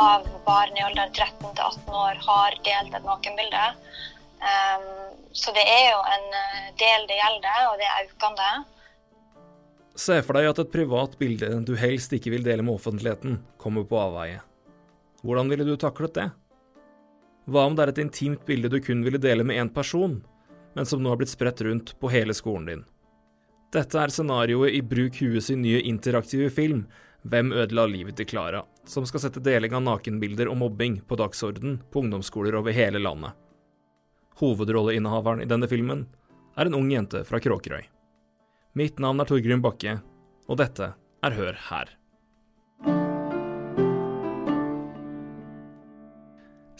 [0.00, 3.64] 13 av barn i alderen 13 til 18 år har delt et nakenbilde.
[4.40, 4.86] Um,
[5.36, 8.46] så det er jo en eh, del det gjelder, og det er økende.
[10.00, 13.84] Se for deg at et privat bilde du helst ikke vil dele med offentligheten, kommer
[13.84, 14.40] på avveie.
[15.20, 16.30] Hvordan ville du taklet det?
[17.50, 20.16] Hva om det er et intimt bilde du kun ville dele med én person,
[20.72, 22.88] men som nå har blitt spredt rundt på hele skolen din?
[23.74, 26.86] Dette er scenarioet i Bruk huet sin nye interaktive film
[27.22, 31.76] Hvem ødela livet til Klara?, som skal sette deling av nakenbilder og mobbing på dagsorden
[31.92, 33.36] på ungdomsskoler over hele landet.
[34.40, 36.06] Hovedrolleinnehaveren i denne filmen
[36.56, 37.84] er en ung jente fra Kråkerøy.
[38.78, 39.98] Mitt navn er Torgrim Bakke,
[40.48, 41.92] og dette er Hør her.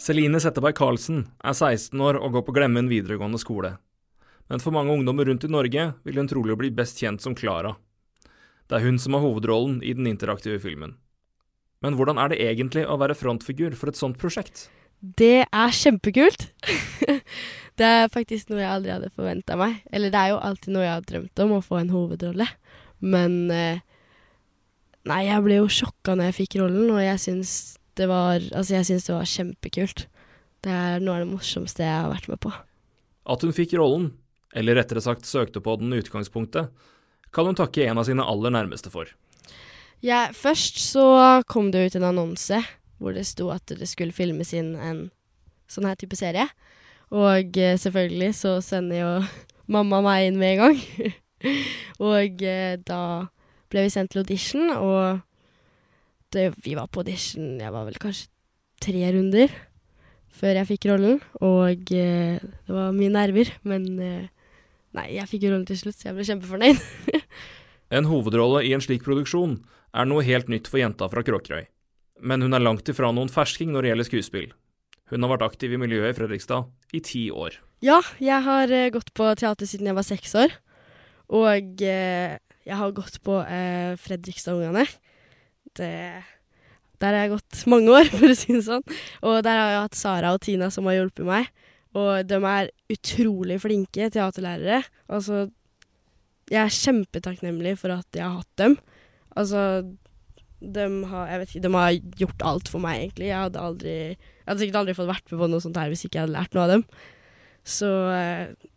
[0.01, 3.75] Celine Setteberg Karlsen er 16 år og går på Glemmen videregående skole.
[4.49, 7.75] Men for mange ungdommer rundt i Norge vil hun trolig bli best kjent som Klara.
[8.71, 10.93] Det er hun som har hovedrollen i den interaktive filmen.
[11.83, 14.69] Men hvordan er det egentlig å være frontfigur for et sånt prosjekt?
[15.01, 16.45] Det er kjempekult.
[17.81, 19.81] det er faktisk noe jeg aldri hadde forventa meg.
[19.91, 22.47] Eller det er jo alltid noe jeg har drømt om, å få en hovedrolle.
[23.03, 23.83] Men eh,
[25.09, 27.53] Nei, jeg ble jo sjokka når jeg fikk rollen, og jeg syns
[27.99, 30.05] det var Altså, jeg syns det var kjempekult.
[30.63, 32.53] Det er noe av det morsomste jeg har vært med på.
[33.35, 34.11] At hun fikk rollen,
[34.55, 36.69] eller rettere sagt søkte på den i utgangspunktet,
[37.35, 39.09] kan hun takke en av sine aller nærmeste for.
[40.01, 41.05] Ja, først så
[41.49, 42.61] kom det ut en annonse
[43.01, 45.07] hvor det sto at det skulle filmes inn en
[45.71, 46.47] sånn her type serie.
[47.11, 49.11] Og eh, selvfølgelig så sender jo
[49.75, 51.15] mamma meg inn med en gang.
[52.11, 53.01] og eh, da
[53.71, 55.21] ble vi sendt til audition, og
[56.35, 58.29] det, vi var på audition Jeg var vel kanskje
[58.81, 59.51] tre runder
[60.31, 63.87] før jeg fikk rollen, og eh, det var mye nerver, men
[64.91, 66.81] Nei, jeg fikk rollen til slutt, så jeg ble kjempefornøyd.
[67.91, 69.59] en hovedrolle i en slik produksjon
[69.91, 71.67] er noe helt nytt for jenta fra Kråkerøy
[72.21, 74.49] men hun er langt ifra noen fersking når det gjelder skuespill.
[75.11, 77.57] Hun har vært aktiv i miljøet i Fredrikstad i ti år.
[77.83, 80.53] Ja, jeg har uh, gått på teater siden jeg var seks år.
[81.31, 82.35] Og uh,
[82.67, 84.85] jeg har gått på uh, Fredrikstad-ungene.
[85.75, 86.21] Der
[87.01, 88.85] har jeg gått mange år, for å si det sånn.
[89.25, 91.49] Og der har jeg hatt Sara og Tina som har hjulpet meg.
[91.97, 94.85] Og de er utrolig flinke teaterlærere.
[95.11, 95.49] Altså,
[96.51, 98.75] jeg er kjempetakknemlig for at jeg har hatt dem.
[99.39, 99.61] Altså,
[100.61, 103.29] de har, jeg vet ikke, de har gjort alt for meg, egentlig.
[103.31, 106.03] Jeg hadde aldri Jeg hadde sikkert aldri fått vært med på noe sånt her hvis
[106.05, 106.83] ikke jeg hadde lært noe av dem.
[107.63, 108.69] Så eh,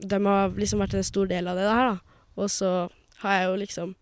[0.00, 2.20] de har liksom vært en stor del av det her, da.
[2.40, 2.70] Og så
[3.22, 3.96] har jeg jo liksom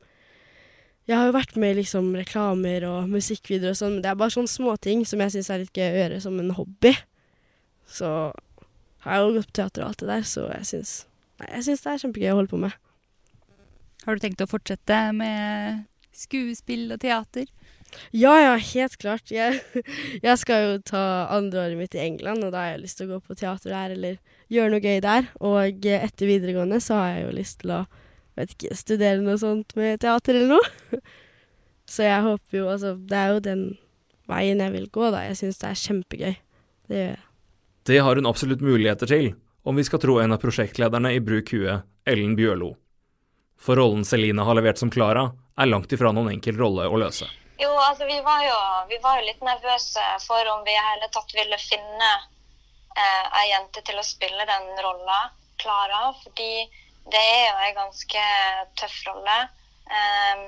[1.09, 4.19] Jeg har jo vært med i liksom reklamer og musikkvideoer og sånn, men det er
[4.21, 6.93] bare sånne småting som jeg syns er litt gøy å gjøre som en hobby.
[7.89, 8.11] Så
[9.05, 12.03] har jeg jo gått på teater og alt det der, så jeg syns det er
[12.03, 12.77] kjempegøy å holde på med.
[14.09, 15.83] Har du tenkt å fortsette med
[16.17, 17.45] skuespill og teater?
[18.17, 19.29] Ja, ja, helt klart.
[19.29, 19.61] Jeg,
[20.27, 21.03] jeg skal jo ta
[21.37, 23.93] andreåret mitt i England, og da har jeg lyst til å gå på teater der
[23.93, 24.17] eller
[24.49, 25.29] gjøre noe gøy der.
[25.45, 27.83] Og etter videregående så har jeg jo lyst til å
[28.39, 31.03] vet ikke, studere noe sånt med teater eller noe.
[31.89, 33.63] Så jeg håper jo Altså, det er jo den
[34.29, 35.25] veien jeg vil gå, da.
[35.29, 36.35] Jeg syns det er kjempegøy.
[36.89, 37.25] Det gjør jeg.
[37.89, 39.33] Det har hun absolutt muligheter til,
[39.69, 42.75] om vi skal tro en av prosjektlederne i Bruk huet, Ellen Bjørlo.
[43.59, 47.27] For rollen Celine har levert som Klara, er langt ifra noen enkel rolle å løse.
[47.59, 48.59] Jo, altså vi var jo,
[48.89, 52.11] vi var jo litt nervøse for om vi i hele tatt ville finne
[52.95, 55.19] eh, ei jente til å spille den rolla,
[55.59, 56.13] Klara.
[56.23, 56.53] Fordi
[57.13, 58.25] det er jo ei ganske
[58.79, 59.39] tøff rolle.
[59.89, 60.43] Um,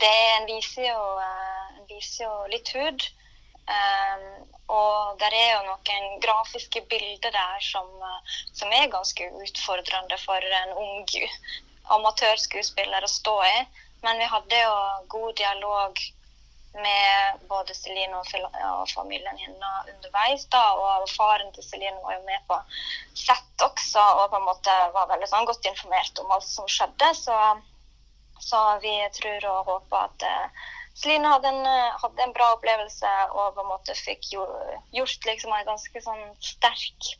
[0.00, 3.06] det en viser, jo, uh, viser jo litt hud.
[3.70, 4.26] Um,
[4.70, 10.54] og det er jo noen grafiske bilder der som, uh, som, er ganske utfordrende for
[10.62, 11.02] en ung
[11.96, 13.58] amatørskuespiller å stå i.
[14.04, 14.74] Men vi hadde jo
[15.12, 16.00] god dialog
[16.72, 18.26] med både Celine og,
[18.80, 20.46] og familien hennes underveis.
[20.54, 22.58] da, Og faren til Celine var jo med på
[23.18, 27.10] sett også og på en måte var veldig sånn godt informert om alt som skjedde.
[27.18, 27.38] Så,
[28.40, 30.68] så vi tror og håper at uh,
[31.00, 31.66] Celine hadde en,
[32.02, 37.14] hadde en, bra opplevelse og på en måte fikk gjort liksom en ganske sånn sterk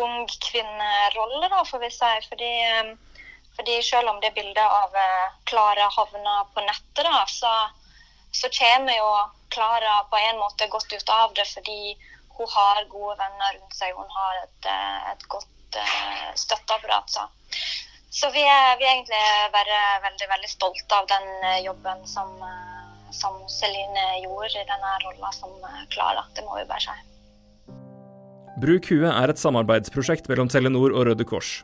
[0.00, 2.12] ung kvinnerolle, da, får vi si.
[2.28, 2.94] fordi um,
[3.56, 7.52] fordi selv om det bildet av eh, Klara havner på nettet, da, så,
[8.34, 9.10] så kommer jo
[9.54, 11.94] Klara på en måte godt ut av det fordi
[12.34, 13.94] hun har gode venner rundt seg.
[13.94, 17.12] Hun har et, eh, et godt uh, støtteapparat.
[17.14, 17.22] Så.
[18.10, 19.20] så vi, er, vi er egentlig
[19.54, 21.28] bare veldig, veldig stolte av den
[21.62, 22.34] jobben som,
[23.14, 25.54] som Celine gjorde i denne rolla som
[25.94, 26.26] Klara.
[26.34, 26.96] Det må vi bare si.
[28.64, 31.60] Bruk huet er et samarbeidsprosjekt mellom Telenor og Røde Kors.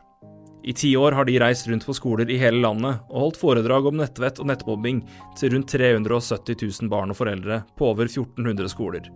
[0.63, 3.87] I ti år har de reist rundt på skoler i hele landet og holdt foredrag
[3.89, 5.01] om nettvett og nettmobbing
[5.39, 9.09] til rundt 370 000 barn og foreldre på over 1400 skoler.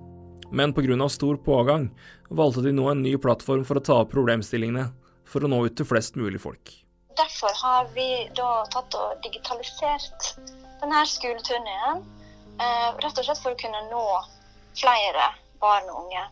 [0.52, 1.10] Men pga.
[1.10, 1.90] stor pågang
[2.30, 4.88] valgte de nå en ny plattform for å ta opp problemstillingene,
[5.26, 6.74] for å nå ut til flest mulig folk.
[7.18, 10.34] Derfor har vi da tatt og digitalisert
[10.82, 12.02] denne skoleturneen,
[12.58, 14.06] eh, rett og slett for å kunne nå
[14.74, 15.30] flere
[15.62, 16.26] barn og unge.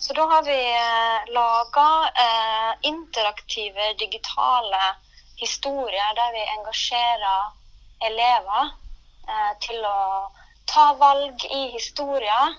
[0.00, 1.88] Så da har vi eh, laga
[2.24, 4.80] eh, interaktive, digitale
[5.36, 7.42] historier der vi engasjerer
[8.08, 8.70] elever
[9.28, 10.00] eh, til å
[10.72, 12.56] ta valg i historier.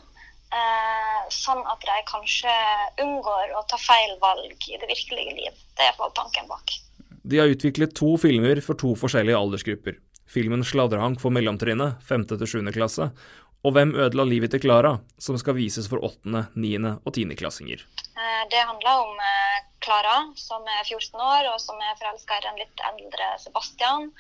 [0.52, 2.54] Eh, sånn at de kanskje
[3.02, 5.66] unngår å ta feil valg i det virkelige liv.
[5.74, 6.78] Det er iallfall tanken bak.
[7.24, 9.98] De har utviklet to filmer for to forskjellige aldersgrupper.
[10.32, 12.28] Filmen 'Sladrehank' for mellomtrinnet, 5.
[12.38, 12.72] til 7.
[12.72, 13.10] klasse,
[13.64, 16.98] og 'Hvem ødela livet til Klara', som skal vises for 8., 9.
[17.06, 17.80] og 10.-klassinger.
[18.18, 19.14] Eh, det handler om
[19.86, 24.12] Klara, eh, som er 14 år og som er forelska i den litt eldre Sebastian.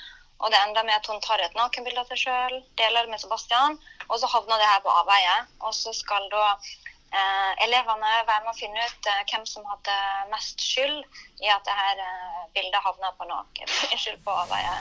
[0.42, 3.22] Og det ender med at hun tar et nakenbilde av seg sjøl, deler det med
[3.22, 3.78] Sebastian,
[4.10, 5.36] og så havner det her på avveie.
[5.68, 9.98] Og så skal da eh, elevene være med å finne ut eh, hvem som hadde
[10.34, 11.02] mest skyld
[11.46, 13.30] i at det her eh, bildet havna på
[14.26, 14.76] på avveie.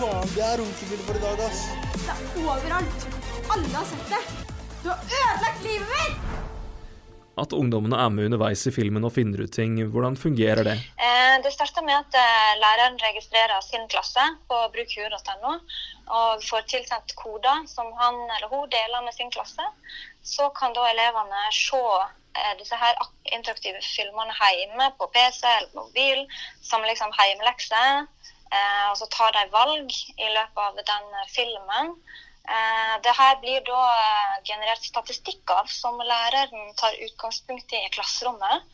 [0.00, 1.64] Faen, det er runkebilde for i dag, ass.
[1.92, 3.02] Det er overalt.
[3.52, 4.20] Alle har sett det.
[4.82, 6.28] Du har ødelagt livet mitt!
[7.40, 10.76] At ungdommene er med underveis i filmen og finner ut ting, hvordan fungerer det?
[11.06, 15.52] Eh, det starter med at eh, læreren registrerer sin klasse på brukhue.no
[16.20, 19.68] og får tilsendt koder som han eller hun deler med sin klasse.
[20.24, 22.96] Så kan da elevene se eh, disse her
[23.36, 26.26] interaktive filmene hjemme på PC eller mobil
[26.64, 28.04] som liksom hjemmelekser.
[28.50, 31.92] Eh, og så tar de valg i løpet av den filmen.
[32.50, 37.92] Eh, det her blir da eh, generert statistikk av, som læreren tar utgangspunkt i i
[37.94, 38.66] klasserommet.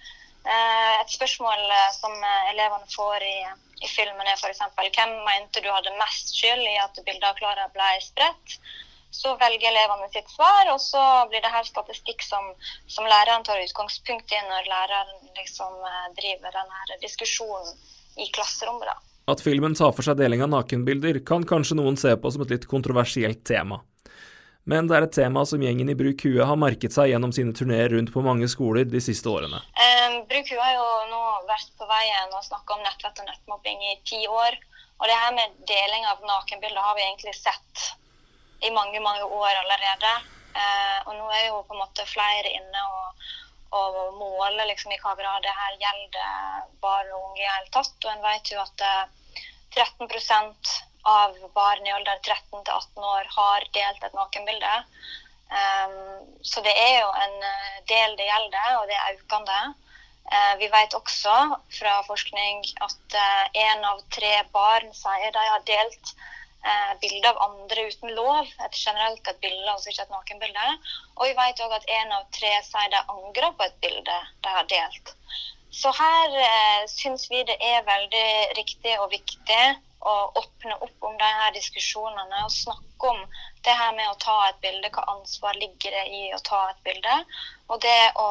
[0.46, 2.12] Et spørsmål som
[2.52, 3.38] elevene får i,
[3.82, 7.64] i filmen er f.eks.: Hvem mente du hadde mest skyld i at bildet av Klara
[7.74, 8.54] ble spredt?
[9.10, 11.02] Så velger elevene sitt svar, og så
[11.32, 12.52] blir det her statistikk som,
[12.86, 15.82] som læreren tar utgangspunkt i når læreren liksom
[16.20, 17.74] driver denne diskusjonen
[18.22, 18.94] i klasserommet.
[18.94, 19.15] da.
[19.26, 22.52] At filmen tar for seg deling av nakenbilder, kan kanskje noen se på som et
[22.54, 23.80] litt kontroversielt tema.
[24.70, 27.54] Men det er et tema som gjengen i Bruk Hue har merket seg gjennom sine
[27.54, 29.60] turneer rundt på mange skoler de siste årene.
[29.78, 33.84] Um, Bruk Hue har jo nå vært på veien og snakka om nettvett og nettmobbing
[33.90, 34.58] i ti år.
[34.98, 37.86] Og det her med deling av nakenbilder har vi egentlig sett
[38.66, 40.14] i mange, mange år allerede.
[40.56, 43.26] Uh, og nå er jo på en måte flere inne og
[43.74, 47.96] å måle liksom, i hva grad det her gjelder barn og unge i hele tatt.
[48.04, 48.84] Og en vet jo at
[49.76, 50.74] 13 eh,
[51.06, 54.74] av barn i alder 13 til 18 år har delt et nakenbilde.
[55.46, 59.58] Um, så det er jo en eh, del det gjelder, og det er økende.
[60.26, 61.34] Uh, vi vet også
[61.70, 63.18] fra forskning at
[63.54, 66.16] én uh, av tre barn sier de har delt
[66.72, 68.52] eh, bilde av andre uten lov.
[68.66, 70.68] Et generelt et bilde, altså ikke et nakenbilde.
[71.16, 74.54] Og vi vet òg at én av tre sier de angrer på et bilde de
[74.58, 75.14] har delt.
[75.76, 78.28] Så her eh, syns vi det er veldig
[78.58, 79.64] riktig og viktig
[80.06, 83.22] å åpne opp om de her diskusjonene og snakke om
[83.66, 86.82] det her med å ta et bilde, hva ansvar ligger det i å ta et
[86.86, 87.16] bilde.
[87.68, 88.28] Og det å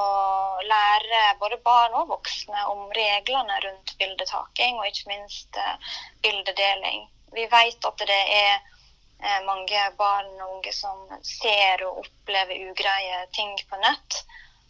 [0.64, 5.92] lære både barn og voksne om reglene rundt bildetaking, og ikke minst eh,
[6.24, 7.06] bildedeling.
[7.36, 13.26] Vi vet at det er eh, mange barn og unge som ser og opplever ugreie
[13.36, 14.22] ting på nett.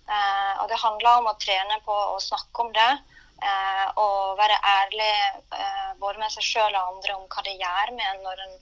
[0.09, 2.91] Eh, og det handler om å trene på å snakke om det.
[3.45, 5.13] Eh, og være ærlig
[5.99, 8.53] både med seg sjøl og andre om hva det gjør med en når en,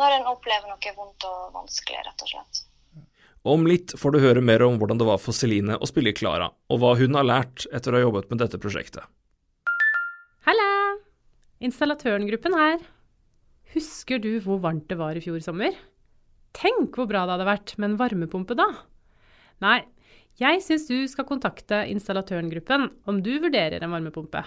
[0.00, 2.64] når en opplever noe vondt og vanskelig, rett og slett.
[3.44, 6.48] Om litt får du høre mer om hvordan det var for Celine å spille Klara,
[6.72, 9.04] og hva hun har lært etter å ha jobbet med dette prosjektet.
[10.48, 10.70] Halla!
[11.64, 12.80] Installatørengruppen her.
[13.74, 15.74] Husker du hvor varmt det var i fjor sommer?
[16.54, 18.68] Tenk hvor bra det hadde vært med en varmepumpe da!
[19.64, 19.80] Nei,
[20.38, 24.44] jeg syns du skal kontakte installatørengruppen om du vurderer en varmepumpe.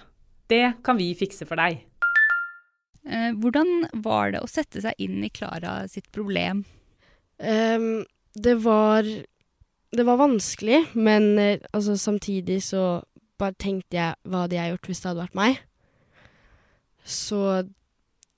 [0.47, 1.81] Det kan vi fikse for deg.
[3.07, 6.63] Eh, hvordan var det å sette seg inn i Klara sitt problem?
[7.39, 8.03] Um,
[8.33, 9.05] det var
[9.93, 13.03] Det var vanskelig, men eh, altså, samtidig så
[13.39, 15.59] bare tenkte jeg hva hadde jeg gjort hvis det hadde vært meg?
[17.07, 17.39] Så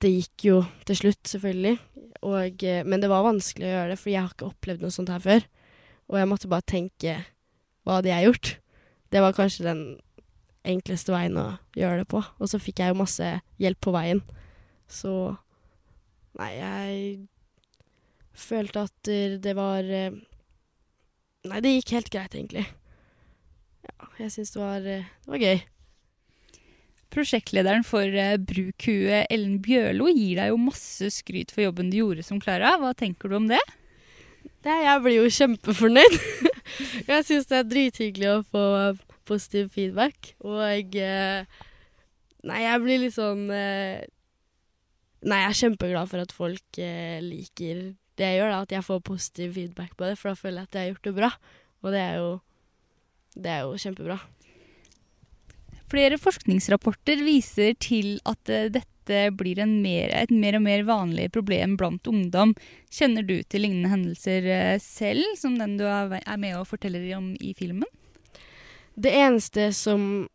[0.04, 1.78] det gikk jo til slutt, selvfølgelig.
[2.26, 4.96] Og, eh, men det var vanskelig å gjøre det, for jeg har ikke opplevd noe
[4.96, 5.46] sånt her før.
[6.10, 7.18] Og jeg måtte bare tenke
[7.86, 8.54] hva hadde jeg gjort?
[9.10, 9.84] Det var kanskje den
[10.68, 12.22] enkleste veien å gjøre det på.
[12.22, 13.30] Og så fikk jeg jo masse
[13.62, 14.24] hjelp på veien.
[14.90, 15.14] Så
[16.40, 17.00] Nei, jeg
[18.38, 19.10] følte at
[19.44, 20.14] det var eh,
[21.50, 22.66] Nei, det gikk helt greit, egentlig.
[23.88, 25.62] Ja, jeg syns det, eh, det var gøy.
[27.14, 32.26] Prosjektlederen for eh, Brukhue, Ellen Bjørlo, gir deg jo masse skryt for jobben du gjorde
[32.26, 32.76] som Klara.
[32.82, 33.62] Hva tenker du om det?
[34.66, 36.20] Det, jeg blir jo kjempefornøyd.
[37.10, 38.66] jeg syns det er drithyggelig å få
[39.30, 40.36] positiv feedback.
[40.46, 41.66] Og eh,
[42.40, 44.06] Nei, jeg blir litt sånn eh,
[45.28, 47.82] Nei, jeg er kjempeglad for at folk liker
[48.20, 48.60] det jeg gjør, da.
[48.64, 51.08] At jeg får positiv feedback på det, for da føler jeg at jeg har gjort
[51.10, 51.32] det bra.
[51.84, 52.30] Og det er jo,
[53.36, 54.20] det er jo kjempebra.
[55.90, 61.74] Flere forskningsrapporter viser til at eh, dette blir mer, et mer og mer vanlig problem
[61.80, 62.54] blant ungdom.
[62.94, 67.32] Kjenner du til lignende hendelser eh, selv, som den du er med og forteller om
[67.42, 67.90] i filmen?
[69.00, 70.28] Det eneste som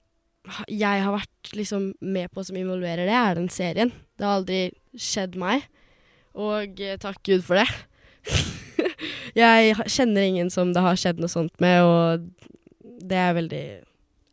[0.68, 3.94] jeg har vært liksom med på som involverer det, er den serien.
[4.18, 4.60] Det har aldri
[4.98, 5.68] skjedd meg,
[6.34, 7.68] og eh, takk Gud for det.
[9.38, 13.66] jeg kjenner ingen som det har skjedd noe sånt med, og det er veldig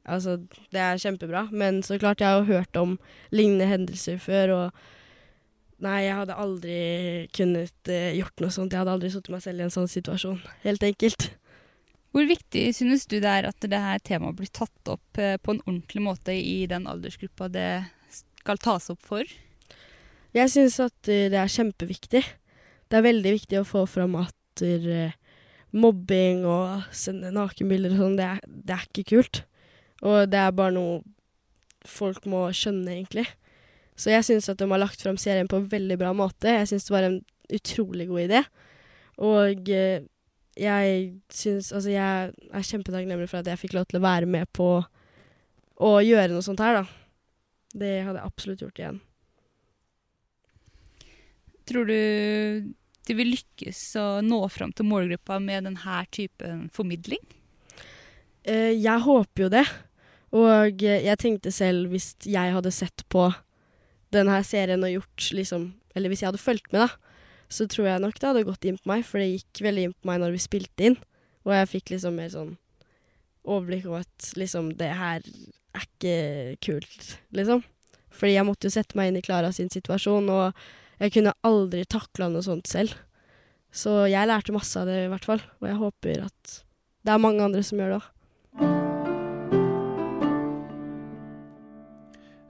[0.06, 0.38] Altså,
[0.74, 1.48] det er kjempebra.
[1.52, 2.98] Men så klart, jeg har jo hørt om
[3.32, 4.82] lignende hendelser før, og
[5.82, 6.74] Nei, jeg hadde aldri
[7.34, 8.70] kunnet eh, gjort noe sånt.
[8.70, 10.36] Jeg hadde aldri satt meg selv i en sånn situasjon.
[10.62, 11.32] Helt enkelt.
[12.14, 15.56] Hvor viktig synes du det er at det her temaet blir tatt opp eh, på
[15.56, 17.70] en ordentlig måte i den aldersgruppa det
[18.14, 19.26] skal tas opp for?
[20.36, 22.22] Jeg synes at uh, det er kjempeviktig.
[22.92, 25.16] Det er veldig viktig å få fram at uh,
[25.76, 29.42] mobbing og sende nakenbilder og sånn, det, det, er ikke kult.
[30.02, 31.02] Og det er bare noe
[31.88, 33.28] folk må skjønne, egentlig.
[33.98, 36.50] Så jeg syns at de har lagt fram serien på en veldig bra måte.
[36.62, 37.20] Jeg syns det var en
[37.52, 38.42] utrolig god idé.
[39.22, 40.08] Og uh,
[40.58, 41.04] jeg
[41.34, 44.74] syns Altså, jeg er kjempetakknemlig for at jeg fikk lov til å være med på
[45.82, 46.84] å gjøre noe sånt her, da.
[47.72, 49.00] Det hadde jeg absolutt gjort igjen.
[51.70, 51.98] Tror du
[53.08, 57.22] de vil lykkes å nå fram til målgruppa med denne typen formidling?
[58.44, 59.64] Eh, jeg håper jo det.
[60.32, 63.28] Og jeg tenkte selv, hvis jeg hadde sett på
[64.16, 67.12] denne serien og gjort liksom Eller hvis jeg hadde fulgt med, da
[67.52, 69.96] så tror jeg nok det hadde gått inn på meg, for det gikk veldig inn
[69.96, 70.98] på meg når vi spilte inn.
[71.44, 72.54] Og jeg fikk liksom mer sånn
[73.42, 76.16] overblikk over at liksom det her er ikke
[76.64, 77.64] kult, liksom.
[78.12, 80.64] Fordi jeg måtte jo sette meg inn i Klara sin situasjon, og
[81.02, 82.96] jeg kunne aldri takla noe sånt selv.
[83.72, 85.44] Så jeg lærte masse av det, i hvert fall.
[85.62, 86.58] Og jeg håper at
[87.02, 88.10] det er mange andre som gjør det òg.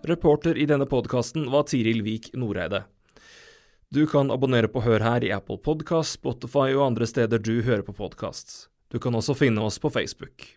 [0.03, 2.83] Reporter i denne podkasten var Tiril Vik Noreide.
[3.93, 7.83] Du kan abonnere på Hør her i Apple Podkast, Spotify og andre steder du hører
[7.85, 8.71] på podkast.
[8.89, 10.47] Du kan også finne oss på Facebook.